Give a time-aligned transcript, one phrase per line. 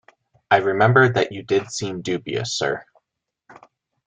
[0.49, 2.83] I remember that you did seem dubious, sir.